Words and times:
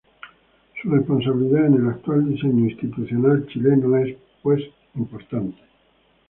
Su 0.81 0.89
responsabilidad 0.89 1.67
en 1.67 1.73
el 1.75 1.89
actual 1.89 2.27
diseño 2.27 2.67
institucional 2.67 3.45
chileno 3.45 3.97
es, 3.97 4.17
pues, 4.41 4.59
importante. 4.95 5.61